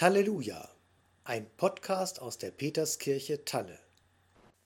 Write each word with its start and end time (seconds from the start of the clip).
Talleluja, 0.00 0.66
ein 1.24 1.46
Podcast 1.58 2.22
aus 2.22 2.38
der 2.38 2.50
Peterskirche 2.50 3.44
Talle. 3.44 3.78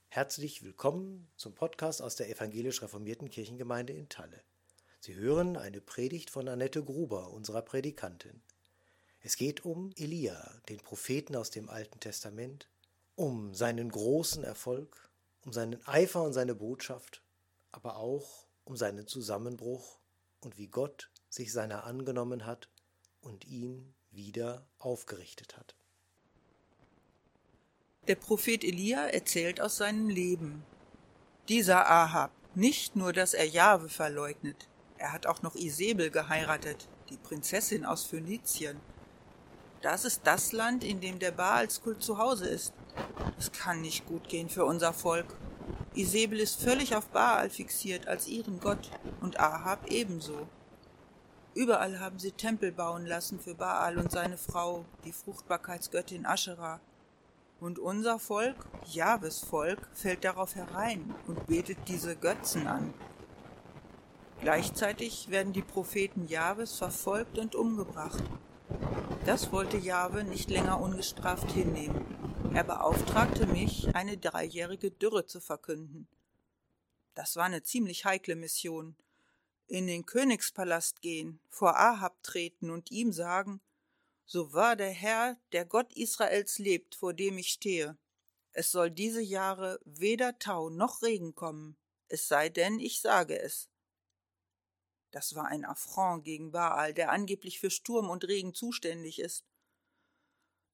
Herzlich 0.06 0.62
willkommen 0.62 1.26
zum 1.34 1.56
Podcast 1.56 2.02
aus 2.02 2.14
der 2.14 2.30
evangelisch 2.30 2.82
reformierten 2.82 3.28
Kirchengemeinde 3.28 3.92
in 3.94 4.08
Talle. 4.08 4.44
Sie 5.00 5.16
hören 5.16 5.56
eine 5.56 5.80
Predigt 5.80 6.30
von 6.30 6.46
Annette 6.46 6.84
Gruber, 6.84 7.32
unserer 7.32 7.62
Predikantin. 7.62 8.42
Es 9.22 9.36
geht 9.36 9.64
um 9.64 9.90
Elia, 9.96 10.38
den 10.68 10.78
Propheten 10.78 11.34
aus 11.34 11.50
dem 11.50 11.68
Alten 11.68 11.98
Testament, 11.98 12.68
um 13.16 13.54
seinen 13.54 13.88
großen 13.88 14.44
Erfolg, 14.44 15.10
um 15.44 15.52
seinen 15.52 15.84
Eifer 15.84 16.22
und 16.22 16.32
seine 16.32 16.54
Botschaft, 16.54 17.24
aber 17.72 17.96
auch 17.96 18.46
um 18.62 18.76
seinen 18.76 19.08
Zusammenbruch 19.08 19.98
und 20.38 20.58
wie 20.58 20.68
Gott 20.68 21.10
sich 21.28 21.52
seiner 21.52 21.82
angenommen 21.82 22.46
hat 22.46 22.68
und 23.20 23.44
ihn 23.46 23.96
wieder 24.14 24.66
aufgerichtet 24.78 25.56
hat. 25.56 25.74
Der 28.06 28.16
Prophet 28.16 28.64
Elia 28.64 29.06
erzählt 29.06 29.60
aus 29.60 29.78
seinem 29.78 30.08
Leben. 30.08 30.64
Dieser 31.48 31.90
Ahab, 31.90 32.32
nicht 32.54 32.96
nur, 32.96 33.12
dass 33.12 33.34
er 33.34 33.46
Jahwe 33.46 33.88
verleugnet, 33.88 34.68
er 34.98 35.12
hat 35.12 35.26
auch 35.26 35.42
noch 35.42 35.54
Isabel 35.54 36.10
geheiratet, 36.10 36.88
die 37.10 37.16
Prinzessin 37.16 37.84
aus 37.84 38.04
Phönizien. 38.04 38.80
Das 39.82 40.04
ist 40.04 40.22
das 40.24 40.52
Land, 40.52 40.84
in 40.84 41.00
dem 41.00 41.18
der 41.18 41.30
Baalskult 41.30 42.02
zu 42.02 42.18
Hause 42.18 42.46
ist. 42.46 42.72
Es 43.38 43.52
kann 43.52 43.80
nicht 43.82 44.06
gut 44.06 44.28
gehen 44.28 44.48
für 44.48 44.64
unser 44.64 44.92
Volk. 44.92 45.26
Isabel 45.94 46.40
ist 46.40 46.60
völlig 46.60 46.96
auf 46.96 47.08
Baal 47.08 47.50
fixiert 47.50 48.06
als 48.06 48.26
ihren 48.26 48.60
Gott 48.60 48.90
und 49.20 49.38
Ahab 49.38 49.90
ebenso. 49.90 50.46
Überall 51.54 52.00
haben 52.00 52.18
sie 52.18 52.32
Tempel 52.32 52.72
bauen 52.72 53.06
lassen 53.06 53.38
für 53.38 53.54
Baal 53.54 53.98
und 53.98 54.10
seine 54.10 54.36
Frau, 54.36 54.84
die 55.04 55.12
Fruchtbarkeitsgöttin 55.12 56.26
Aschera. 56.26 56.80
Und 57.60 57.78
unser 57.78 58.18
Volk, 58.18 58.56
Jahwes 58.86 59.38
Volk, 59.38 59.78
fällt 59.92 60.24
darauf 60.24 60.56
herein 60.56 61.14
und 61.28 61.46
betet 61.46 61.78
diese 61.86 62.16
Götzen 62.16 62.66
an. 62.66 62.92
Gleichzeitig 64.40 65.30
werden 65.30 65.52
die 65.52 65.62
Propheten 65.62 66.26
Jahwes 66.26 66.76
verfolgt 66.76 67.38
und 67.38 67.54
umgebracht. 67.54 68.22
Das 69.24 69.52
wollte 69.52 69.78
Jahwe 69.78 70.24
nicht 70.24 70.50
länger 70.50 70.80
ungestraft 70.80 71.50
hinnehmen. 71.52 72.04
Er 72.52 72.64
beauftragte 72.64 73.46
mich, 73.46 73.94
eine 73.94 74.18
dreijährige 74.18 74.90
Dürre 74.90 75.24
zu 75.24 75.40
verkünden. 75.40 76.08
Das 77.14 77.36
war 77.36 77.44
eine 77.44 77.62
ziemlich 77.62 78.04
heikle 78.04 78.34
Mission, 78.34 78.96
in 79.66 79.86
den 79.86 80.06
Königspalast 80.06 81.00
gehen, 81.00 81.40
vor 81.48 81.78
Ahab 81.78 82.22
treten 82.22 82.70
und 82.70 82.90
ihm 82.90 83.12
sagen, 83.12 83.60
so 84.26 84.52
wahr 84.52 84.76
der 84.76 84.90
Herr, 84.90 85.36
der 85.52 85.64
Gott 85.64 85.92
Israels 85.92 86.58
lebt, 86.58 86.94
vor 86.94 87.14
dem 87.14 87.38
ich 87.38 87.48
stehe. 87.48 87.98
Es 88.52 88.70
soll 88.70 88.90
diese 88.90 89.20
Jahre 89.20 89.80
weder 89.84 90.38
Tau 90.38 90.70
noch 90.70 91.02
Regen 91.02 91.34
kommen, 91.34 91.76
es 92.08 92.28
sei 92.28 92.48
denn, 92.48 92.78
ich 92.78 93.00
sage 93.00 93.38
es. 93.38 93.68
Das 95.10 95.34
war 95.34 95.46
ein 95.46 95.64
Affront 95.64 96.24
gegen 96.24 96.52
Baal, 96.52 96.92
der 96.92 97.10
angeblich 97.10 97.60
für 97.60 97.70
Sturm 97.70 98.10
und 98.10 98.24
Regen 98.24 98.54
zuständig 98.54 99.18
ist. 99.18 99.44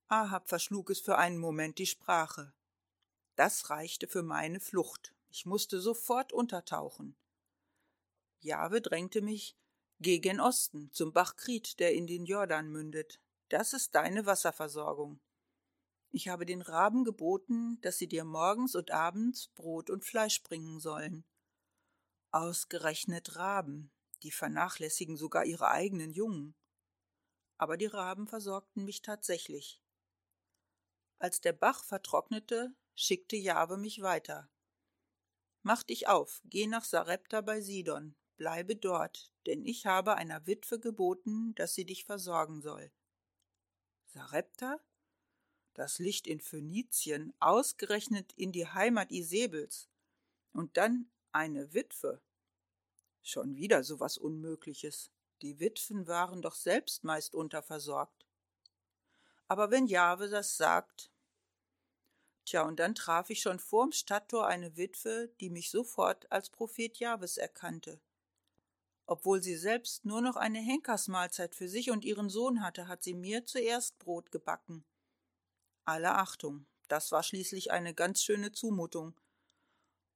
Ahab 0.09 0.49
verschlug 0.49 0.91
es 0.91 1.01
für 1.01 1.19
einen 1.19 1.39
Moment 1.39 1.79
die 1.79 1.87
Sprache. 1.87 2.53
Das 3.37 3.71
reichte 3.71 4.09
für 4.09 4.23
meine 4.23 4.59
Flucht. 4.59 5.15
Ich 5.31 5.47
musste 5.47 5.81
sofort 5.81 6.33
untertauchen. 6.33 7.17
Jahwe 8.41 8.81
drängte 8.81 9.23
mich 9.23 9.57
gegen 10.01 10.41
Osten, 10.41 10.91
zum 10.93 11.13
Bach 11.13 11.37
Krit, 11.37 11.79
der 11.79 11.95
in 11.95 12.07
den 12.07 12.25
Jordan 12.25 12.71
mündet. 12.71 13.21
Das 13.51 13.73
ist 13.73 13.95
deine 13.95 14.27
Wasserversorgung. 14.27 15.21
Ich 16.11 16.29
habe 16.29 16.47
den 16.47 16.63
Raben 16.63 17.05
geboten, 17.05 17.81
dass 17.83 17.99
sie 17.99 18.09
dir 18.09 18.25
morgens 18.25 18.75
und 18.75 18.91
abends 18.91 19.49
Brot 19.49 19.91
und 19.91 20.05
Fleisch 20.05 20.43
bringen 20.43 20.81
sollen. 20.81 21.25
Ausgerechnet 22.33 23.37
Raben, 23.37 23.93
die 24.23 24.31
vernachlässigen 24.31 25.17
sogar 25.17 25.45
ihre 25.45 25.69
eigenen 25.69 26.13
Jungen. 26.13 26.57
Aber 27.59 27.77
die 27.77 27.87
Raben 27.87 28.27
versorgten 28.27 28.85
mich 28.85 29.03
tatsächlich. 29.03 29.81
Als 31.19 31.41
der 31.41 31.53
Bach 31.53 31.85
vertrocknete, 31.85 32.75
schickte 32.95 33.37
Jahwe 33.37 33.77
mich 33.77 34.01
weiter. 34.01 34.51
Mach 35.63 35.83
dich 35.83 36.09
auf, 36.09 36.41
geh 36.45 36.67
nach 36.67 36.85
Sarepta 36.85 37.43
bei 37.43 37.61
Sidon, 37.61 38.17
bleibe 38.41 38.75
dort, 38.75 39.31
denn 39.45 39.67
ich 39.67 39.85
habe 39.85 40.15
einer 40.15 40.47
Witwe 40.47 40.81
geboten, 40.81 41.55
dass 41.57 41.75
sie 41.75 41.85
dich 41.85 42.07
versorgen 42.07 42.63
soll. 42.63 42.91
Sarepta? 44.07 44.81
Das 45.75 45.99
Licht 45.99 46.27
in 46.27 46.41
Phönizien, 46.41 47.35
ausgerechnet 47.39 48.33
in 48.33 48.51
die 48.51 48.67
Heimat 48.67 49.13
Isebels. 49.13 49.91
Und 50.55 50.79
dann 50.79 51.11
eine 51.33 51.75
Witwe. 51.75 52.23
Schon 53.21 53.57
wieder 53.57 53.85
so 53.85 54.01
was 54.01 54.17
Unmögliches. 54.17 55.11
Die 55.43 55.61
Witwen 55.61 56.07
waren 56.07 56.41
doch 56.41 56.55
selbst 56.55 57.05
meist 57.05 57.35
unterversorgt. 57.35 58.25
Aber 59.49 59.71
wenn 59.71 59.87
Jahwe 59.87 60.31
das 60.31 60.57
sagt. 60.57 61.13
Tja, 62.47 62.63
und 62.63 62.81
dann 62.81 62.95
traf 62.95 63.29
ich 63.29 63.43
schon 63.43 63.59
vorm 63.59 63.93
Stadttor 63.93 64.47
eine 64.47 64.79
Witwe, 64.79 65.29
die 65.41 65.51
mich 65.51 65.71
sofort 65.71 66.33
als 66.33 66.49
Prophet 66.49 66.97
Jahwes 66.97 67.37
erkannte. 67.37 68.01
Obwohl 69.11 69.43
sie 69.43 69.57
selbst 69.57 70.05
nur 70.05 70.21
noch 70.21 70.37
eine 70.37 70.61
Henkersmahlzeit 70.61 71.57
für 71.57 71.69
sich 71.69 71.91
und 71.91 72.05
ihren 72.05 72.31
Sohn 72.31 72.63
hatte, 72.63 72.87
hat 72.87 73.03
sie 73.03 73.13
mir 73.13 73.45
zuerst 73.45 73.99
Brot 73.99 74.31
gebacken. 74.31 74.85
Alle 75.85 76.15
Achtung, 76.15 76.69
das 76.87 77.11
war 77.11 77.25
schließlich 77.25 77.73
eine 77.73 77.93
ganz 77.93 78.23
schöne 78.23 78.53
Zumutung. 78.53 79.21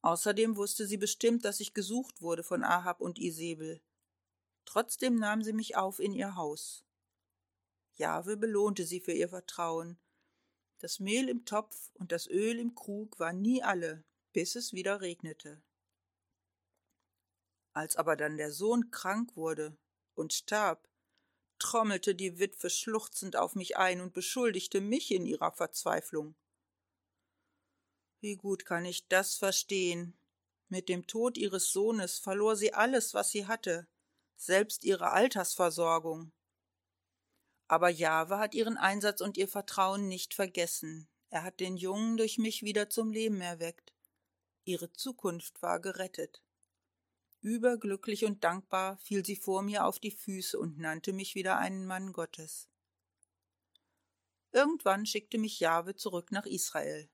Außerdem 0.03 0.55
wusste 0.55 0.87
sie 0.87 0.97
bestimmt, 0.97 1.45
dass 1.45 1.59
ich 1.59 1.75
gesucht 1.75 2.23
wurde 2.23 2.45
von 2.45 2.63
Ahab 2.63 3.01
und 3.01 3.19
Isabel. 3.19 3.83
Trotzdem 4.65 5.17
nahm 5.17 5.43
sie 5.43 5.55
mich 5.55 5.77
auf 5.77 5.99
in 5.99 6.13
ihr 6.13 6.37
Haus. 6.37 6.85
Jahwe 7.95 8.37
belohnte 8.37 8.87
sie 8.87 9.01
für 9.01 9.11
ihr 9.11 9.29
Vertrauen. 9.29 9.99
Das 10.79 11.01
Mehl 11.01 11.29
im 11.29 11.45
Topf 11.45 11.91
und 11.95 12.13
das 12.13 12.29
Öl 12.29 12.61
im 12.61 12.77
Krug 12.77 13.19
waren 13.19 13.43
nie 13.43 13.61
alle, 13.61 14.05
bis 14.33 14.55
es 14.55 14.73
wieder 14.73 15.01
regnete. 15.01 15.61
Als 17.75 17.97
aber 17.97 18.17
dann 18.17 18.37
der 18.37 18.53
Sohn 18.53 18.91
krank 18.93 19.37
wurde 19.37 19.77
und 20.15 20.33
starb, 20.33 20.89
trommelte 21.59 22.15
die 22.15 22.39
Witwe 22.39 22.71
schluchzend 22.71 23.37
auf 23.37 23.57
mich 23.57 23.77
ein 23.77 24.01
und 24.01 24.15
beschuldigte 24.15 24.81
mich 24.81 25.11
in 25.11 25.27
ihrer 25.27 25.51
Verzweiflung. 25.51 26.37
Wie 28.21 28.37
gut 28.37 28.65
kann 28.65 28.85
ich 28.85 29.09
das 29.09 29.35
verstehen. 29.35 30.17
Mit 30.69 30.89
dem 30.89 31.07
Tod 31.07 31.37
ihres 31.37 31.73
Sohnes 31.73 32.19
verlor 32.19 32.57
sie 32.57 32.73
alles, 32.73 33.13
was 33.13 33.31
sie 33.31 33.47
hatte, 33.47 33.89
selbst 34.37 34.85
ihre 34.85 35.11
Altersversorgung. 35.11 36.33
Aber 37.67 37.89
Jahwe 37.89 38.39
hat 38.39 38.55
ihren 38.55 38.77
Einsatz 38.77 39.21
und 39.21 39.37
ihr 39.37 39.49
Vertrauen 39.49 40.07
nicht 40.07 40.33
vergessen. 40.33 41.09
Er 41.31 41.43
hat 41.43 41.59
den 41.59 41.77
Jungen 41.77 42.17
durch 42.17 42.39
mich 42.39 42.63
wieder 42.63 42.89
zum 42.89 43.11
Leben 43.11 43.41
erweckt. 43.41 43.93
Ihre 44.65 44.93
Zukunft 44.93 45.61
war 45.61 45.81
gerettet. 45.81 46.44
Überglücklich 47.45 48.25
und 48.25 48.43
dankbar 48.43 48.97
fiel 48.97 49.23
sie 49.23 49.37
vor 49.37 49.61
mir 49.61 49.85
auf 49.85 49.99
die 49.99 50.13
Füße 50.13 50.59
und 50.59 50.79
nannte 50.79 51.13
mich 51.13 51.35
wieder 51.35 51.59
einen 51.59 51.85
Mann 51.85 52.15
Gottes. 52.15 52.71
Irgendwann 54.51 55.05
schickte 55.05 55.37
mich 55.37 55.61
Jahwe 55.61 55.95
zurück 55.95 56.33
nach 56.33 56.47
Israel. 56.47 57.11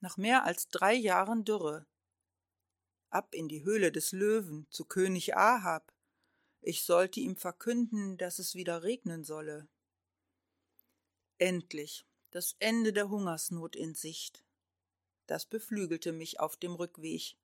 Nach 0.00 0.16
mehr 0.16 0.44
als 0.44 0.68
drei 0.68 0.94
Jahren 0.94 1.44
Dürre. 1.44 1.86
Ab 3.10 3.34
in 3.34 3.46
die 3.46 3.62
Höhle 3.62 3.92
des 3.92 4.12
Löwen 4.12 4.66
zu 4.70 4.86
König 4.86 5.36
Ahab. 5.36 5.92
Ich 6.62 6.84
sollte 6.84 7.20
ihm 7.20 7.36
verkünden, 7.36 8.16
dass 8.16 8.38
es 8.38 8.54
wieder 8.54 8.84
regnen 8.84 9.22
solle. 9.22 9.68
Endlich 11.36 12.06
das 12.30 12.56
Ende 12.58 12.94
der 12.94 13.10
Hungersnot 13.10 13.76
in 13.76 13.94
Sicht. 13.94 14.46
Das 15.26 15.44
beflügelte 15.44 16.12
mich 16.12 16.40
auf 16.40 16.56
dem 16.56 16.74
Rückweg. 16.74 17.36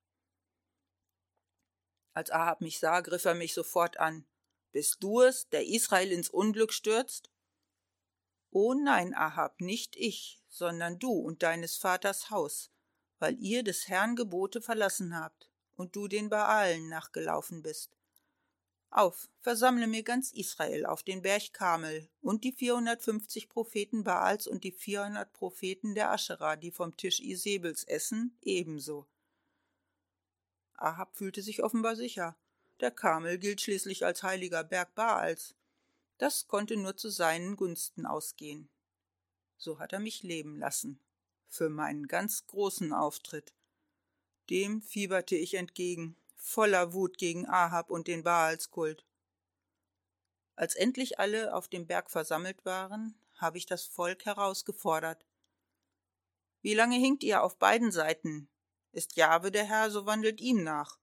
Als 2.14 2.31
Ahab 2.31 2.61
mich 2.61 2.79
sah, 2.79 3.00
griff 3.00 3.25
er 3.25 3.35
mich 3.35 3.55
sofort 3.55 3.99
an. 3.99 4.26
Bist 4.73 5.03
du 5.03 5.20
es, 5.20 5.49
der 5.49 5.67
Israel 5.67 6.12
ins 6.12 6.29
Unglück 6.29 6.73
stürzt? 6.73 7.31
Oh 8.50 8.75
nein, 8.75 9.14
Ahab, 9.14 9.61
nicht 9.61 9.97
ich, 9.97 10.43
sondern 10.49 10.99
du 10.99 11.11
und 11.11 11.43
deines 11.43 11.76
Vaters 11.76 12.31
Haus, 12.31 12.70
weil 13.19 13.38
ihr 13.38 13.62
des 13.62 13.88
Herrn 13.88 14.14
Gebote 14.14 14.61
verlassen 14.61 15.19
habt 15.19 15.50
und 15.76 15.97
du 15.97 16.06
den 16.06 16.29
Baalen 16.29 16.88
nachgelaufen 16.88 17.62
bist. 17.62 17.97
Auf, 18.91 19.31
versammle 19.41 19.87
mir 19.87 20.03
ganz 20.03 20.32
Israel 20.32 20.85
auf 20.85 21.03
den 21.03 21.23
Berg 21.23 21.55
Kamel 21.55 22.11
und 22.20 22.44
die 22.44 22.53
450 22.53 23.49
Propheten 23.49 24.05
Baals 24.05 24.47
und 24.47 24.64
die 24.64 24.73
400 24.73 25.32
Propheten 25.32 25.94
der 25.94 26.11
Aschera, 26.11 26.56
die 26.56 26.70
vom 26.70 26.94
Tisch 26.99 27.20
Isebels 27.20 27.85
essen, 27.85 28.37
ebenso. 28.43 29.06
Ahab 30.82 31.17
fühlte 31.17 31.43
sich 31.43 31.62
offenbar 31.62 31.96
sicher. 31.96 32.37
Der 32.81 32.90
Karmel 32.90 33.38
gilt 33.38 33.61
schließlich 33.61 34.05
als 34.05 34.23
heiliger 34.23 34.64
Berg 34.64 34.94
Baals. 34.94 35.55
Das 36.19 36.49
konnte 36.49 36.76
nur 36.76 36.96
zu 36.96 37.08
seinen 37.08 37.56
Gunsten 37.56 38.06
ausgehen. 38.06 38.69
So 39.56 39.79
hat 39.79 39.93
er 39.93 40.00
mich 40.00 40.23
leben 40.23 40.56
lassen. 40.56 41.00
Für 41.49 41.69
meinen 41.69 42.08
ganz 42.08 42.46
großen 42.46 42.93
Auftritt. 42.93 43.55
Dem 44.50 44.82
fieberte 44.82 45.37
ich 45.37 45.55
entgegen, 45.55 46.17
voller 46.34 46.93
Wut 46.93 47.19
gegen 47.19 47.49
Ahab 47.49 47.90
und 47.90 48.08
den 48.08 48.25
Baalskult. 48.25 49.05
Als 50.56 50.75
endlich 50.75 51.19
alle 51.20 51.55
auf 51.55 51.69
dem 51.69 51.87
Berg 51.87 52.11
versammelt 52.11 52.64
waren, 52.64 53.14
habe 53.37 53.58
ich 53.58 53.67
das 53.67 53.85
Volk 53.85 54.25
herausgefordert. 54.25 55.25
Wie 56.61 56.75
lange 56.75 56.96
hinkt 56.96 57.23
ihr 57.23 57.43
auf 57.43 57.56
beiden 57.56 57.93
Seiten? 57.93 58.49
Ist 58.93 59.17
Jahwe 59.17 59.50
der 59.50 59.65
Herr, 59.65 59.91
so 59.91 60.06
wandelt 60.06 60.41
ihm 60.41 60.62
nach. 60.62 60.99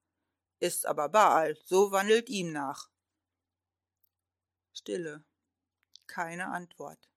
Ist 0.59 0.85
aber 0.85 1.09
Baal, 1.09 1.57
so 1.65 1.91
wandelt 1.91 2.29
ihm 2.29 2.51
nach. 2.51 2.89
Stille. 4.73 5.23
Keine 6.07 6.47
Antwort. 6.47 7.09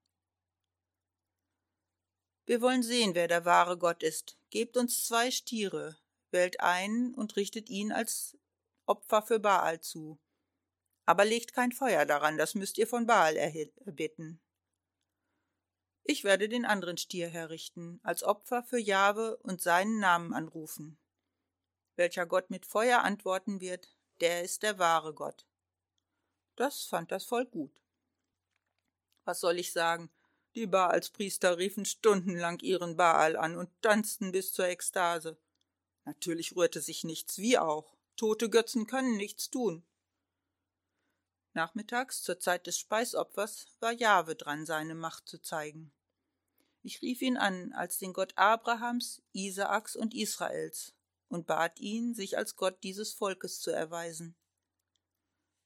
Wir 2.47 2.61
wollen 2.61 2.83
sehen, 2.83 3.15
wer 3.15 3.29
der 3.29 3.45
wahre 3.45 3.79
Gott 3.79 4.03
ist. 4.03 4.37
Gebt 4.51 4.77
uns 4.77 5.07
zwei 5.07 5.31
Stiere, 5.31 5.97
wählt 6.31 6.61
einen 6.61 7.15
und 7.15 7.37
richtet 7.37 7.69
ihn 7.69 7.93
als 7.93 8.37
Opfer 8.87 9.23
für 9.23 9.39
Baal 9.39 9.81
zu. 9.81 10.19
Aber 11.07 11.25
legt 11.25 11.53
kein 11.53 11.73
Feuer 11.73 12.05
daran, 12.05 12.39
das 12.39 12.55
müsst 12.55 12.79
ihr 12.79 12.87
von 12.87 13.07
Baal 13.07 13.37
erbitten. 13.37 14.41
Ich 16.05 16.25
werde 16.25 16.49
den 16.49 16.65
anderen 16.65 16.97
Stier 16.97 17.29
herrichten, 17.29 18.01
als 18.03 18.23
Opfer 18.23 18.63
für 18.63 18.79
Jahwe 18.79 19.37
und 19.39 19.63
seinen 19.63 20.01
Namen 20.01 20.35
anrufen. 20.35 20.99
Welcher 21.97 22.27
Gott 22.27 22.51
mit 22.51 22.67
Feuer 22.67 23.03
antworten 23.03 23.61
wird, 23.61 23.97
der 24.21 24.43
ist 24.43 24.63
der 24.63 24.79
wahre 24.79 25.15
Gott. 25.15 25.47
Das 26.57 26.85
fand 26.85 27.13
das 27.13 27.25
Volk 27.25 27.51
gut. 27.51 27.83
Was 29.25 29.41
soll 29.41 29.59
ich 29.59 29.73
sagen? 29.73 30.11
Die 30.55 30.67
Baalspriester 30.67 31.57
riefen 31.57 31.85
stundenlang 31.85 32.59
ihren 32.61 32.97
Baal 32.97 33.37
an 33.37 33.57
und 33.57 33.71
tanzten 33.81 34.33
bis 34.33 34.53
zur 34.53 34.67
Ekstase. 34.67 35.39
Natürlich 36.05 36.57
rührte 36.57 36.81
sich 36.81 37.05
nichts, 37.05 37.39
wie 37.39 37.59
auch. 37.59 37.97
Tote 38.17 38.51
Götzen 38.51 38.87
können 38.87 39.17
nichts 39.17 39.51
tun. 39.51 39.85
Nachmittags, 41.55 42.23
zur 42.23 42.41
Zeit 42.41 42.67
des 42.67 42.79
Speisopfers, 42.79 43.67
war 43.81 43.93
Jahwe 43.93 44.35
dran, 44.35 44.65
seine 44.65 44.95
Macht 44.95 45.29
zu 45.29 45.39
zeigen. 45.39 45.93
Ich 46.83 47.03
rief 47.03 47.23
ihn 47.23 47.37
an 47.37 47.73
als 47.73 47.99
den 47.99 48.13
Gott 48.13 48.33
Abrahams, 48.37 49.23
Isaaks 49.33 49.95
und 49.95 50.15
Israels 50.15 50.95
und 51.29 51.47
bat 51.47 51.79
ihn, 51.79 52.15
sich 52.15 52.37
als 52.37 52.57
Gott 52.57 52.83
dieses 52.83 53.13
Volkes 53.13 53.61
zu 53.61 53.71
erweisen. 53.71 54.35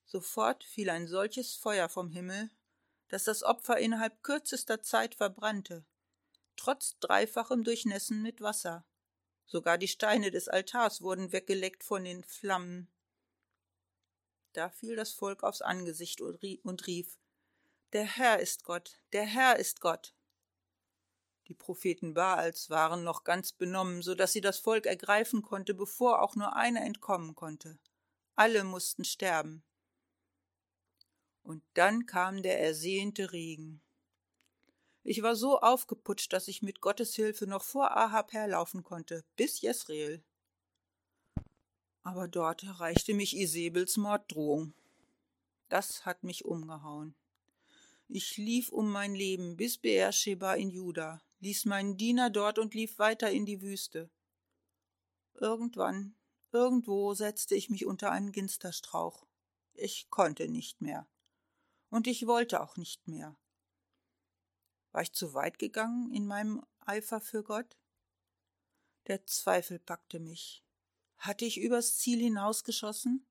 Sofort 0.04 0.62
fiel 0.62 0.90
ein 0.90 1.08
solches 1.08 1.54
Feuer 1.54 1.88
vom 1.88 2.10
Himmel, 2.10 2.50
dass 3.08 3.24
das 3.24 3.42
Opfer 3.42 3.78
innerhalb 3.78 4.22
kürzester 4.22 4.82
Zeit 4.82 5.14
verbrannte, 5.14 5.84
trotz 6.56 6.98
dreifachem 7.00 7.64
Durchnässen 7.64 8.22
mit 8.22 8.40
Wasser. 8.40 8.84
Sogar 9.46 9.78
die 9.78 9.88
Steine 9.88 10.30
des 10.30 10.48
Altars 10.48 11.02
wurden 11.02 11.32
weggeleckt 11.32 11.84
von 11.84 12.04
den 12.04 12.24
Flammen. 12.24 12.88
Da 14.56 14.70
fiel 14.70 14.96
das 14.96 15.12
Volk 15.12 15.42
aufs 15.42 15.60
Angesicht 15.60 16.22
und 16.22 16.86
rief 16.86 17.18
Der 17.92 18.04
Herr 18.04 18.40
ist 18.40 18.64
Gott, 18.64 19.02
der 19.12 19.24
Herr 19.24 19.58
ist 19.58 19.82
Gott. 19.82 20.14
Die 21.48 21.54
Propheten 21.54 22.14
Baals 22.14 22.70
waren 22.70 23.04
noch 23.04 23.22
ganz 23.22 23.52
benommen, 23.52 24.00
so 24.00 24.14
dass 24.14 24.32
sie 24.32 24.40
das 24.40 24.58
Volk 24.58 24.86
ergreifen 24.86 25.42
konnte, 25.42 25.74
bevor 25.74 26.22
auch 26.22 26.36
nur 26.36 26.56
einer 26.56 26.80
entkommen 26.80 27.34
konnte. 27.34 27.78
Alle 28.34 28.64
mussten 28.64 29.04
sterben. 29.04 29.62
Und 31.42 31.62
dann 31.74 32.06
kam 32.06 32.42
der 32.42 32.58
ersehnte 32.58 33.32
Regen. 33.32 33.82
Ich 35.02 35.22
war 35.22 35.36
so 35.36 35.60
aufgeputscht, 35.60 36.32
dass 36.32 36.48
ich 36.48 36.62
mit 36.62 36.80
Gottes 36.80 37.14
Hilfe 37.14 37.46
noch 37.46 37.62
vor 37.62 37.94
Ahab 37.94 38.32
herlaufen 38.32 38.84
konnte, 38.84 39.22
bis 39.36 39.60
Jesreel 39.60 40.24
aber 42.06 42.28
dort 42.28 42.62
erreichte 42.62 43.14
mich 43.14 43.36
Isebels 43.36 43.96
Morddrohung. 43.96 44.72
Das 45.68 46.06
hat 46.06 46.22
mich 46.22 46.44
umgehauen. 46.44 47.16
Ich 48.06 48.36
lief 48.36 48.68
um 48.68 48.92
mein 48.92 49.16
Leben 49.16 49.56
bis 49.56 49.76
Beersheba 49.76 50.54
in 50.54 50.70
Juda, 50.70 51.20
ließ 51.40 51.64
meinen 51.64 51.96
Diener 51.96 52.30
dort 52.30 52.60
und 52.60 52.74
lief 52.74 53.00
weiter 53.00 53.32
in 53.32 53.44
die 53.44 53.60
Wüste. 53.60 54.08
Irgendwann, 55.34 56.14
irgendwo 56.52 57.12
setzte 57.14 57.56
ich 57.56 57.70
mich 57.70 57.86
unter 57.86 58.12
einen 58.12 58.30
Ginsterstrauch. 58.30 59.26
Ich 59.74 60.08
konnte 60.08 60.46
nicht 60.46 60.80
mehr. 60.80 61.08
Und 61.90 62.06
ich 62.06 62.28
wollte 62.28 62.60
auch 62.60 62.76
nicht 62.76 63.08
mehr. 63.08 63.36
War 64.92 65.02
ich 65.02 65.12
zu 65.12 65.34
weit 65.34 65.58
gegangen 65.58 66.12
in 66.12 66.24
meinem 66.24 66.64
Eifer 66.78 67.20
für 67.20 67.42
Gott? 67.42 67.76
Der 69.08 69.26
Zweifel 69.26 69.80
packte 69.80 70.20
mich. 70.20 70.65
Hatte 71.18 71.44
ich 71.44 71.60
übers 71.60 71.98
Ziel 71.98 72.20
hinausgeschossen? 72.20 73.26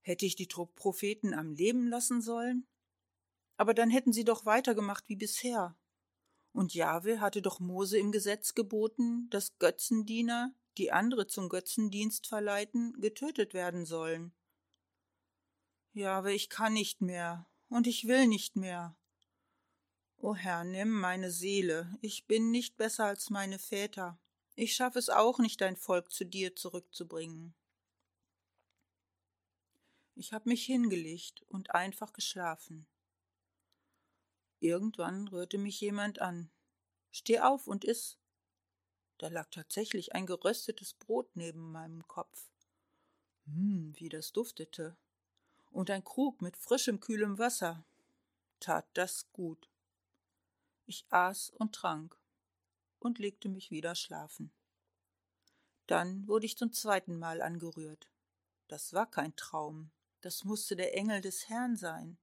Hätte 0.00 0.26
ich 0.26 0.36
die 0.36 0.46
Propheten 0.46 1.34
am 1.34 1.52
Leben 1.52 1.86
lassen 1.86 2.20
sollen? 2.20 2.66
Aber 3.56 3.74
dann 3.74 3.90
hätten 3.90 4.12
sie 4.12 4.24
doch 4.24 4.46
weitergemacht 4.46 5.04
wie 5.08 5.16
bisher. 5.16 5.76
Und 6.52 6.74
Jahwe 6.74 7.20
hatte 7.20 7.42
doch 7.42 7.60
Mose 7.60 7.98
im 7.98 8.10
Gesetz 8.10 8.54
geboten, 8.54 9.28
dass 9.30 9.58
Götzendiener, 9.58 10.54
die 10.78 10.92
andere 10.92 11.26
zum 11.26 11.48
Götzendienst 11.48 12.26
verleiten, 12.26 13.00
getötet 13.00 13.54
werden 13.54 13.84
sollen. 13.84 14.32
Jahwe, 15.92 16.32
ich 16.32 16.48
kann 16.48 16.72
nicht 16.72 17.02
mehr, 17.02 17.46
und 17.68 17.86
ich 17.86 18.06
will 18.06 18.26
nicht 18.26 18.56
mehr. 18.56 18.96
O 20.16 20.34
Herr, 20.34 20.64
nimm 20.64 20.90
meine 20.90 21.30
Seele, 21.30 21.96
ich 22.00 22.26
bin 22.26 22.50
nicht 22.50 22.76
besser 22.76 23.06
als 23.06 23.30
meine 23.30 23.58
Väter. 23.58 24.18
Ich 24.60 24.74
schaffe 24.74 24.98
es 24.98 25.08
auch 25.08 25.38
nicht, 25.38 25.62
dein 25.62 25.74
Volk 25.74 26.12
zu 26.12 26.26
dir 26.26 26.54
zurückzubringen. 26.54 27.54
Ich 30.14 30.34
habe 30.34 30.50
mich 30.50 30.66
hingelegt 30.66 31.42
und 31.48 31.74
einfach 31.74 32.12
geschlafen. 32.12 32.86
Irgendwann 34.58 35.28
rührte 35.28 35.56
mich 35.56 35.80
jemand 35.80 36.20
an. 36.20 36.50
Steh 37.10 37.40
auf 37.40 37.68
und 37.68 37.86
iss. 37.86 38.18
Da 39.16 39.28
lag 39.28 39.48
tatsächlich 39.50 40.14
ein 40.14 40.26
geröstetes 40.26 40.92
Brot 40.92 41.34
neben 41.36 41.72
meinem 41.72 42.06
Kopf. 42.06 42.50
Hm, 43.46 43.94
wie 43.96 44.10
das 44.10 44.30
duftete. 44.30 44.94
Und 45.70 45.88
ein 45.88 46.04
Krug 46.04 46.42
mit 46.42 46.58
frischem, 46.58 47.00
kühlem 47.00 47.38
Wasser. 47.38 47.82
Tat 48.60 48.86
das 48.92 49.32
gut. 49.32 49.70
Ich 50.84 51.06
aß 51.08 51.48
und 51.48 51.74
trank 51.74 52.19
und 53.04 53.18
legte 53.18 53.48
mich 53.48 53.70
wieder 53.70 53.94
schlafen. 53.94 54.52
Dann 55.86 56.26
wurde 56.28 56.46
ich 56.46 56.56
zum 56.56 56.72
zweiten 56.72 57.18
Mal 57.18 57.42
angerührt. 57.42 58.10
Das 58.68 58.92
war 58.92 59.10
kein 59.10 59.34
Traum, 59.34 59.90
das 60.20 60.44
musste 60.44 60.76
der 60.76 60.96
Engel 60.96 61.20
des 61.20 61.48
Herrn 61.48 61.76
sein. 61.76 62.18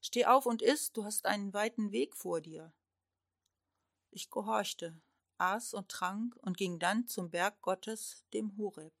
Steh 0.00 0.26
auf 0.26 0.46
und 0.46 0.62
iss, 0.62 0.92
du 0.92 1.04
hast 1.04 1.26
einen 1.26 1.52
weiten 1.54 1.90
Weg 1.90 2.16
vor 2.16 2.40
dir. 2.40 2.72
Ich 4.10 4.30
gehorchte, 4.30 5.00
aß 5.38 5.74
und 5.74 5.88
trank 5.88 6.36
und 6.36 6.56
ging 6.56 6.78
dann 6.78 7.08
zum 7.08 7.30
Berg 7.30 7.60
Gottes, 7.62 8.22
dem 8.32 8.56
Horeb. 8.56 8.94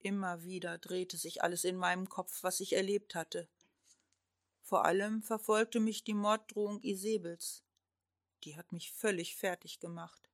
Immer 0.00 0.42
wieder 0.42 0.78
drehte 0.78 1.16
sich 1.16 1.42
alles 1.42 1.64
in 1.64 1.76
meinem 1.76 2.08
Kopf, 2.08 2.42
was 2.42 2.60
ich 2.60 2.74
erlebt 2.74 3.14
hatte. 3.14 3.48
Vor 4.60 4.84
allem 4.84 5.22
verfolgte 5.22 5.80
mich 5.80 6.04
die 6.04 6.14
Morddrohung 6.14 6.82
Isebels 6.82 7.65
die 8.46 8.56
hat 8.56 8.72
mich 8.72 8.92
völlig 8.92 9.36
fertig 9.36 9.80
gemacht. 9.80 10.30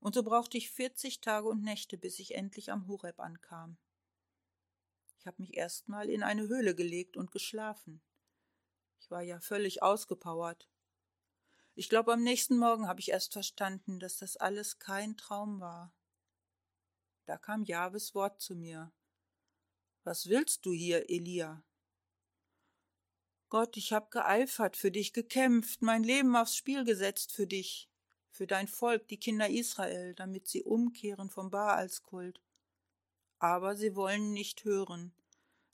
Und 0.00 0.14
so 0.14 0.22
brauchte 0.22 0.56
ich 0.56 0.70
vierzig 0.70 1.20
Tage 1.20 1.48
und 1.48 1.62
Nächte, 1.62 1.98
bis 1.98 2.18
ich 2.18 2.34
endlich 2.34 2.72
am 2.72 2.88
Horeb 2.88 3.20
ankam. 3.20 3.76
Ich 5.18 5.26
habe 5.26 5.42
mich 5.42 5.56
erstmal 5.56 6.08
in 6.08 6.22
eine 6.22 6.48
Höhle 6.48 6.74
gelegt 6.74 7.16
und 7.16 7.30
geschlafen. 7.30 8.00
Ich 9.00 9.10
war 9.10 9.22
ja 9.22 9.38
völlig 9.40 9.82
ausgepowert. 9.82 10.68
Ich 11.74 11.90
glaube, 11.90 12.14
am 12.14 12.22
nächsten 12.22 12.56
Morgen 12.56 12.88
habe 12.88 13.00
ich 13.00 13.10
erst 13.10 13.34
verstanden, 13.34 14.00
dass 14.00 14.16
das 14.16 14.38
alles 14.38 14.78
kein 14.78 15.18
Traum 15.18 15.60
war. 15.60 15.94
Da 17.26 17.36
kam 17.36 17.64
Jahwes 17.64 18.14
Wort 18.14 18.40
zu 18.40 18.54
mir. 18.54 18.92
Was 20.04 20.28
willst 20.28 20.64
du 20.64 20.72
hier, 20.72 21.10
Elia? 21.10 21.65
Gott, 23.48 23.76
ich 23.76 23.92
habe 23.92 24.08
geeifert, 24.10 24.76
für 24.76 24.90
dich 24.90 25.12
gekämpft, 25.12 25.80
mein 25.80 26.02
Leben 26.02 26.34
aufs 26.34 26.56
Spiel 26.56 26.84
gesetzt 26.84 27.32
für 27.32 27.46
dich, 27.46 27.88
für 28.32 28.48
dein 28.48 28.66
Volk, 28.66 29.06
die 29.06 29.18
Kinder 29.18 29.48
Israel, 29.48 30.14
damit 30.14 30.48
sie 30.48 30.64
umkehren 30.64 31.30
vom 31.30 31.50
Baalskult. 31.50 32.40
Aber 33.38 33.76
sie 33.76 33.94
wollen 33.94 34.32
nicht 34.32 34.64
hören. 34.64 35.14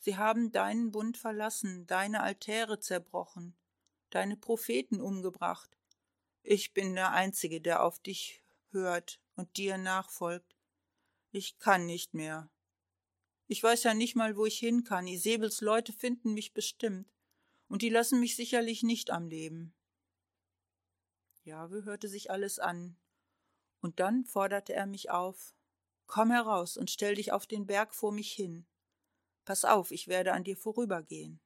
Sie 0.00 0.18
haben 0.18 0.52
deinen 0.52 0.90
Bund 0.90 1.16
verlassen, 1.16 1.86
deine 1.86 2.22
Altäre 2.22 2.78
zerbrochen, 2.78 3.56
deine 4.10 4.36
Propheten 4.36 5.00
umgebracht. 5.00 5.70
Ich 6.42 6.74
bin 6.74 6.94
der 6.94 7.12
Einzige, 7.12 7.62
der 7.62 7.82
auf 7.82 8.00
dich 8.00 8.42
hört 8.70 9.18
und 9.34 9.56
dir 9.56 9.78
nachfolgt. 9.78 10.56
Ich 11.30 11.58
kann 11.58 11.86
nicht 11.86 12.12
mehr. 12.12 12.50
Ich 13.46 13.62
weiß 13.62 13.84
ja 13.84 13.94
nicht 13.94 14.14
mal, 14.14 14.36
wo 14.36 14.44
ich 14.44 14.58
hin 14.58 14.84
kann. 14.84 15.06
Isebels 15.06 15.62
Leute 15.62 15.94
finden 15.94 16.34
mich 16.34 16.52
bestimmt 16.52 17.08
und 17.72 17.80
die 17.80 17.88
lassen 17.88 18.20
mich 18.20 18.36
sicherlich 18.36 18.82
nicht 18.82 19.10
am 19.10 19.28
Leben. 19.28 19.74
Jahwe 21.42 21.86
hörte 21.86 22.06
sich 22.06 22.30
alles 22.30 22.58
an, 22.58 22.98
und 23.80 23.98
dann 23.98 24.26
forderte 24.26 24.74
er 24.74 24.84
mich 24.84 25.08
auf 25.08 25.54
Komm 26.06 26.30
heraus 26.30 26.76
und 26.76 26.90
stell 26.90 27.14
dich 27.14 27.32
auf 27.32 27.46
den 27.46 27.66
Berg 27.66 27.94
vor 27.94 28.12
mich 28.12 28.30
hin. 28.30 28.66
Pass 29.46 29.64
auf, 29.64 29.90
ich 29.90 30.06
werde 30.06 30.34
an 30.34 30.44
dir 30.44 30.58
vorübergehen. 30.58 31.40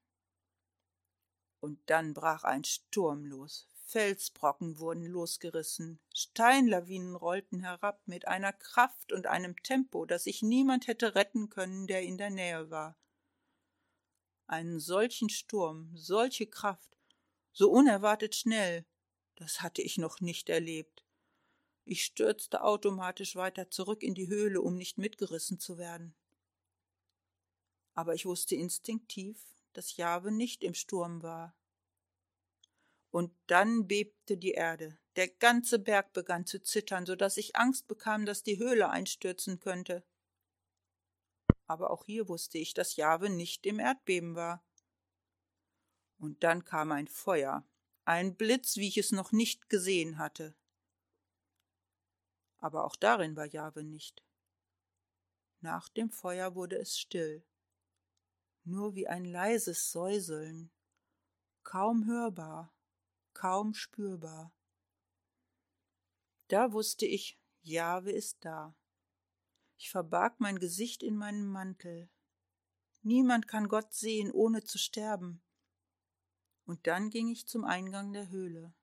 Und 1.61 1.78
dann 1.87 2.12
brach 2.12 2.42
ein 2.42 2.64
Sturm 2.64 3.25
los. 3.25 3.68
Felsbrocken 3.85 4.80
wurden 4.80 5.06
losgerissen, 5.06 6.00
Steinlawinen 6.12 7.14
rollten 7.14 7.61
herab 7.61 8.02
mit 8.06 8.26
einer 8.26 8.52
Kraft 8.52 9.12
und 9.12 9.28
einem 9.28 9.54
Tempo, 9.62 10.04
dass 10.06 10.25
sich 10.25 10.42
niemand 10.42 10.88
hätte 10.88 11.14
retten 11.14 11.50
können, 11.50 11.87
der 11.87 12.02
in 12.02 12.18
der 12.18 12.30
Nähe 12.30 12.68
war. 12.68 12.99
Einen 14.46 14.78
solchen 14.78 15.28
Sturm, 15.28 15.90
solche 15.96 16.46
Kraft, 16.46 16.96
so 17.52 17.70
unerwartet 17.70 18.34
schnell, 18.34 18.84
das 19.36 19.60
hatte 19.62 19.82
ich 19.82 19.98
noch 19.98 20.20
nicht 20.20 20.48
erlebt. 20.48 21.04
Ich 21.84 22.04
stürzte 22.04 22.62
automatisch 22.62 23.36
weiter 23.36 23.70
zurück 23.70 24.02
in 24.02 24.14
die 24.14 24.28
Höhle, 24.28 24.60
um 24.60 24.76
nicht 24.76 24.98
mitgerissen 24.98 25.58
zu 25.58 25.78
werden. 25.78 26.14
Aber 27.94 28.14
ich 28.14 28.26
wusste 28.26 28.56
instinktiv, 28.56 29.40
dass 29.72 29.96
Jahwe 29.96 30.32
nicht 30.32 30.64
im 30.64 30.74
Sturm 30.74 31.22
war. 31.22 31.54
Und 33.10 33.32
dann 33.46 33.86
bebte 33.86 34.36
die 34.36 34.52
Erde. 34.52 34.98
Der 35.16 35.28
ganze 35.28 35.78
Berg 35.78 36.12
begann 36.12 36.44
zu 36.44 36.62
zittern, 36.62 37.06
so 37.06 37.14
dass 37.14 37.36
ich 37.36 37.56
Angst 37.56 37.86
bekam, 37.88 38.26
dass 38.26 38.42
die 38.42 38.58
Höhle 38.58 38.90
einstürzen 38.90 39.60
könnte. 39.60 40.04
Aber 41.66 41.90
auch 41.90 42.04
hier 42.04 42.28
wusste 42.28 42.58
ich, 42.58 42.75
dass 42.75 42.96
Jahwe 42.96 43.30
nicht 43.30 43.66
im 43.66 43.78
Erdbeben 43.78 44.35
war. 44.35 44.64
Und 46.18 46.42
dann 46.44 46.64
kam 46.64 46.92
ein 46.92 47.08
Feuer, 47.08 47.66
ein 48.04 48.37
Blitz, 48.37 48.76
wie 48.76 48.88
ich 48.88 48.99
es 48.99 49.12
noch 49.12 49.32
nicht 49.32 49.68
gesehen 49.68 50.18
hatte 50.18 50.54
aber 52.58 52.85
auch 52.85 52.96
darin 52.96 53.37
war 53.37 53.46
Jahwe 53.46 53.85
nicht. 53.85 54.25
Nach 55.61 55.88
dem 55.88 56.11
Feuer 56.11 56.54
wurde 56.54 56.76
es 56.76 56.99
still, 56.99 57.44
nur 58.64 58.94
wie 58.94 59.06
ein 59.06 59.25
leises 59.25 59.92
Säuseln, 59.92 60.73
kaum 61.62 62.06
hörbar, 62.06 62.75
kaum 63.35 63.75
spürbar. 63.75 64.52
Da 66.49 66.73
wusste 66.73 67.06
ich, 67.06 67.38
Jahwe 67.62 68.11
ist 68.11 68.44
da. 68.44 68.75
Ich 69.76 69.90
verbarg 69.90 70.40
mein 70.40 70.59
Gesicht 70.59 71.02
in 71.02 71.16
meinen 71.16 71.47
Mantel. 71.47 72.09
Niemand 73.02 73.47
kann 73.47 73.68
Gott 73.68 73.92
sehen, 73.92 74.33
ohne 74.33 74.64
zu 74.64 74.78
sterben. 74.78 75.42
Und 76.64 76.87
dann 76.87 77.11
ging 77.11 77.28
ich 77.28 77.47
zum 77.47 77.64
Eingang 77.64 78.12
der 78.12 78.30
Höhle. 78.30 78.75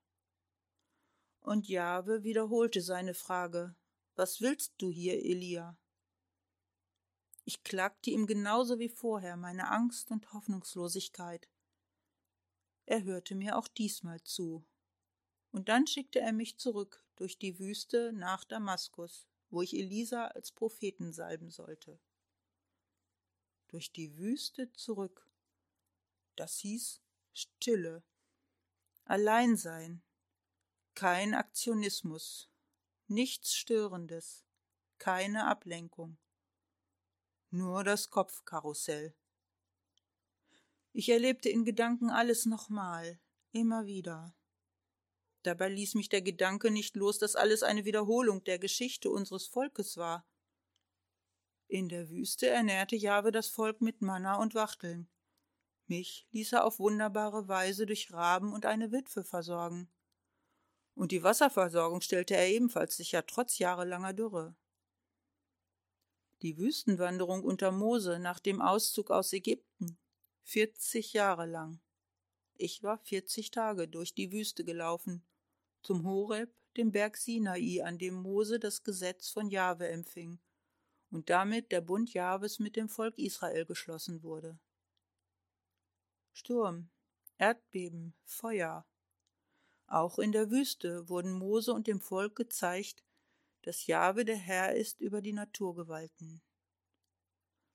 Und 1.40 1.68
Jahwe 1.68 2.22
wiederholte 2.22 2.80
seine 2.80 3.12
Frage: 3.12 3.76
Was 4.14 4.40
willst 4.40 4.74
du 4.78 4.90
hier, 4.90 5.22
Elia? 5.22 5.76
Ich 7.44 7.62
klagte 7.62 8.10
ihm 8.10 8.26
genauso 8.26 8.78
wie 8.78 8.88
vorher 8.88 9.36
meine 9.36 9.70
Angst 9.70 10.10
und 10.10 10.32
Hoffnungslosigkeit. 10.32 11.50
Er 12.86 13.02
hörte 13.04 13.34
mir 13.34 13.58
auch 13.58 13.68
diesmal 13.68 14.22
zu. 14.22 14.64
Und 15.50 15.68
dann 15.68 15.86
schickte 15.86 16.20
er 16.20 16.32
mich 16.32 16.56
zurück 16.56 17.04
durch 17.16 17.38
die 17.38 17.58
Wüste 17.58 18.12
nach 18.14 18.44
Damaskus, 18.44 19.28
wo 19.50 19.62
ich 19.62 19.74
Elisa 19.74 20.26
als 20.28 20.52
Propheten 20.52 21.12
salben 21.12 21.50
sollte. 21.50 22.00
Durch 23.68 23.92
die 23.92 24.16
Wüste 24.16 24.72
zurück. 24.72 25.28
Das 26.36 26.58
hieß 26.58 27.00
Stille, 27.32 28.04
Alleinsein, 29.04 30.02
kein 30.94 31.34
Aktionismus, 31.34 32.50
nichts 33.08 33.54
Störendes, 33.54 34.44
keine 34.98 35.46
Ablenkung, 35.46 36.18
nur 37.50 37.84
das 37.84 38.10
Kopfkarussell. 38.10 39.14
Ich 40.92 41.08
erlebte 41.08 41.48
in 41.48 41.64
Gedanken 41.64 42.10
alles 42.10 42.46
nochmal, 42.46 43.20
immer 43.50 43.86
wieder. 43.86 44.34
Dabei 45.44 45.68
ließ 45.68 45.94
mich 45.94 46.08
der 46.08 46.22
Gedanke 46.22 46.70
nicht 46.70 46.96
los, 46.96 47.18
dass 47.18 47.36
alles 47.36 47.62
eine 47.62 47.84
Wiederholung 47.84 48.42
der 48.44 48.58
Geschichte 48.58 49.10
unseres 49.10 49.46
Volkes 49.46 49.98
war. 49.98 50.26
In 51.68 51.90
der 51.90 52.08
Wüste 52.08 52.46
ernährte 52.46 52.96
Jahwe 52.96 53.30
das 53.30 53.48
Volk 53.48 53.82
mit 53.82 54.00
Manna 54.00 54.36
und 54.36 54.54
Wachteln. 54.54 55.06
Mich 55.86 56.26
ließ 56.30 56.54
er 56.54 56.64
auf 56.64 56.78
wunderbare 56.78 57.46
Weise 57.46 57.84
durch 57.84 58.10
Raben 58.10 58.54
und 58.54 58.64
eine 58.64 58.90
Witwe 58.90 59.22
versorgen. 59.22 59.90
Und 60.94 61.12
die 61.12 61.22
Wasserversorgung 61.22 62.00
stellte 62.00 62.34
er 62.34 62.48
ebenfalls 62.48 62.96
sicher, 62.96 63.26
trotz 63.26 63.58
jahrelanger 63.58 64.14
Dürre. 64.14 64.56
Die 66.40 66.56
Wüstenwanderung 66.56 67.44
unter 67.44 67.70
Mose 67.70 68.18
nach 68.18 68.40
dem 68.40 68.62
Auszug 68.62 69.10
aus 69.10 69.30
Ägypten, 69.34 69.98
40 70.44 71.12
Jahre 71.12 71.44
lang. 71.44 71.80
Ich 72.54 72.82
war 72.82 72.96
40 72.96 73.50
Tage 73.50 73.88
durch 73.88 74.14
die 74.14 74.32
Wüste 74.32 74.64
gelaufen, 74.64 75.22
zum 75.84 76.04
Horeb, 76.04 76.52
dem 76.76 76.90
Berg 76.90 77.16
Sinai, 77.16 77.82
an 77.84 77.98
dem 77.98 78.14
Mose 78.14 78.58
das 78.58 78.82
Gesetz 78.82 79.30
von 79.30 79.48
Jahwe 79.48 79.88
empfing 79.88 80.40
und 81.10 81.30
damit 81.30 81.70
der 81.70 81.80
Bund 81.80 82.12
Jahwes 82.12 82.58
mit 82.58 82.74
dem 82.74 82.88
Volk 82.88 83.16
Israel 83.18 83.64
geschlossen 83.66 84.24
wurde. 84.24 84.58
Sturm, 86.32 86.90
Erdbeben, 87.38 88.14
Feuer, 88.24 88.84
auch 89.86 90.18
in 90.18 90.32
der 90.32 90.50
Wüste 90.50 91.08
wurden 91.08 91.32
Mose 91.32 91.72
und 91.72 91.86
dem 91.86 92.00
Volk 92.00 92.34
gezeigt, 92.34 93.04
dass 93.62 93.86
Jahwe 93.86 94.24
der 94.24 94.36
Herr 94.36 94.74
ist 94.74 95.00
über 95.00 95.20
die 95.20 95.32
Naturgewalten. 95.32 96.42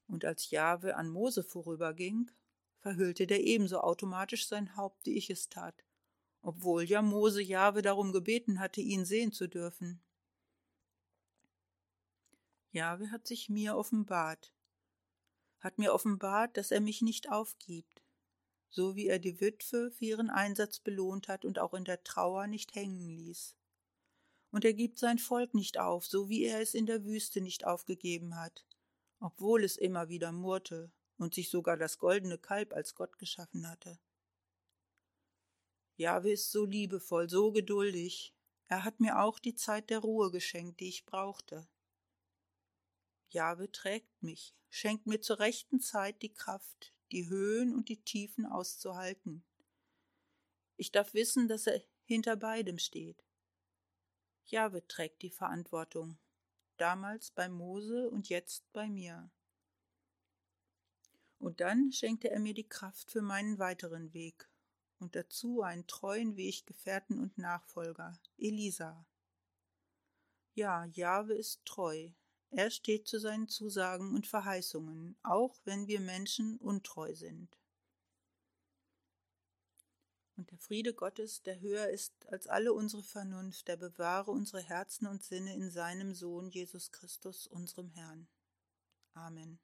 Und 0.07 0.25
als 0.25 0.49
Jahwe 0.49 0.95
an 0.95 1.07
Mose 1.07 1.43
vorüberging, 1.43 2.31
verhüllte 2.79 3.27
der 3.27 3.43
ebenso 3.43 3.79
automatisch 3.79 4.47
sein 4.47 4.75
Haupt, 4.75 5.05
wie 5.05 5.17
ich 5.17 5.29
es 5.29 5.49
tat, 5.49 5.85
obwohl 6.41 6.83
ja 6.83 7.01
Mose 7.01 7.41
Jahwe 7.41 7.81
darum 7.81 8.11
gebeten 8.11 8.59
hatte, 8.59 8.81
ihn 8.81 9.05
sehen 9.05 9.31
zu 9.31 9.47
dürfen. 9.47 10.01
Jahwe 12.71 13.11
hat 13.11 13.27
sich 13.27 13.49
mir 13.49 13.75
offenbart, 13.75 14.53
hat 15.59 15.77
mir 15.77 15.93
offenbart, 15.93 16.55
dass 16.55 16.71
er 16.71 16.81
mich 16.81 17.01
nicht 17.01 17.31
aufgibt, 17.31 18.03
so 18.69 18.95
wie 18.95 19.07
er 19.07 19.19
die 19.19 19.41
Witwe 19.41 19.91
für 19.91 20.05
ihren 20.05 20.29
Einsatz 20.29 20.79
belohnt 20.79 21.27
hat 21.27 21.45
und 21.45 21.59
auch 21.59 21.73
in 21.73 21.83
der 21.83 22.03
Trauer 22.03 22.47
nicht 22.47 22.75
hängen 22.75 23.09
ließ. 23.09 23.55
Und 24.51 24.65
er 24.65 24.73
gibt 24.73 24.97
sein 24.97 25.19
Volk 25.19 25.53
nicht 25.53 25.79
auf, 25.79 26.05
so 26.05 26.29
wie 26.29 26.43
er 26.43 26.61
es 26.61 26.73
in 26.73 26.85
der 26.85 27.03
Wüste 27.05 27.41
nicht 27.41 27.65
aufgegeben 27.65 28.35
hat, 28.35 28.65
obwohl 29.19 29.63
es 29.63 29.77
immer 29.77 30.09
wieder 30.09 30.31
murrte 30.31 30.91
und 31.17 31.33
sich 31.33 31.49
sogar 31.49 31.77
das 31.77 31.97
goldene 31.97 32.37
Kalb 32.37 32.73
als 32.73 32.95
Gott 32.95 33.17
geschaffen 33.17 33.67
hatte. 33.67 33.99
Jahwe 35.99 36.31
ist 36.31 36.51
so 36.51 36.63
liebevoll, 36.63 37.29
so 37.29 37.51
geduldig. 37.51 38.33
Er 38.67 38.85
hat 38.85 39.01
mir 39.01 39.19
auch 39.19 39.37
die 39.37 39.53
Zeit 39.53 39.89
der 39.89 39.99
Ruhe 39.99 40.31
geschenkt, 40.31 40.79
die 40.79 40.87
ich 40.87 41.05
brauchte. 41.05 41.67
Jahwe 43.31 43.69
trägt 43.69 44.23
mich, 44.23 44.55
schenkt 44.69 45.07
mir 45.07 45.19
zur 45.19 45.39
rechten 45.39 45.81
Zeit 45.81 46.21
die 46.21 46.33
Kraft, 46.33 46.93
die 47.11 47.27
Höhen 47.27 47.75
und 47.75 47.89
die 47.89 48.01
Tiefen 48.01 48.45
auszuhalten. 48.45 49.43
Ich 50.77 50.93
darf 50.93 51.13
wissen, 51.13 51.49
dass 51.49 51.67
er 51.67 51.83
hinter 52.05 52.37
beidem 52.37 52.79
steht. 52.79 53.25
Jahwe 54.45 54.87
trägt 54.87 55.21
die 55.21 55.31
Verantwortung, 55.31 56.17
damals 56.77 57.31
bei 57.31 57.49
Mose 57.49 58.09
und 58.09 58.29
jetzt 58.29 58.71
bei 58.71 58.87
mir. 58.87 59.29
Und 61.39 61.59
dann 61.59 61.91
schenkte 61.91 62.29
er 62.29 62.39
mir 62.39 62.53
die 62.53 62.69
Kraft 62.69 63.11
für 63.11 63.21
meinen 63.21 63.59
weiteren 63.59 64.13
Weg 64.13 64.49
und 64.99 65.15
dazu 65.15 65.61
einen 65.61 65.87
treuen 65.87 66.37
Weggefährten 66.37 67.19
und 67.19 67.37
Nachfolger, 67.37 68.19
Elisa. 68.37 69.05
Ja, 70.55 70.85
Jahwe 70.85 71.33
ist 71.33 71.65
treu, 71.65 72.11
er 72.51 72.71
steht 72.71 73.07
zu 73.07 73.19
seinen 73.19 73.47
Zusagen 73.47 74.15
und 74.15 74.25
Verheißungen, 74.25 75.15
auch 75.21 75.55
wenn 75.65 75.87
wir 75.87 75.99
Menschen 75.99 76.57
untreu 76.57 77.13
sind. 77.13 77.57
Und 80.35 80.49
der 80.51 80.57
Friede 80.57 80.93
Gottes, 80.93 81.43
der 81.43 81.59
höher 81.59 81.89
ist 81.89 82.25
als 82.27 82.47
alle 82.47 82.73
unsere 82.73 83.03
Vernunft, 83.03 83.67
der 83.67 83.77
bewahre 83.77 84.31
unsere 84.31 84.61
Herzen 84.61 85.05
und 85.05 85.21
Sinne 85.21 85.53
in 85.53 85.69
seinem 85.69 86.15
Sohn 86.15 86.49
Jesus 86.49 86.91
Christus, 86.91 87.45
unserem 87.45 87.89
Herrn. 87.89 88.27
Amen. 89.13 89.59